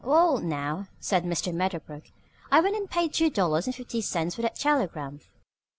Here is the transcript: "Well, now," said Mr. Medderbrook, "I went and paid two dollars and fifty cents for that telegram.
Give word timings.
"Well, 0.03 0.39
now," 0.39 0.87
said 0.99 1.25
Mr. 1.25 1.53
Medderbrook, 1.53 2.05
"I 2.49 2.59
went 2.59 2.75
and 2.75 2.89
paid 2.89 3.13
two 3.13 3.29
dollars 3.29 3.67
and 3.67 3.75
fifty 3.75 4.01
cents 4.01 4.33
for 4.33 4.41
that 4.41 4.55
telegram. 4.55 5.19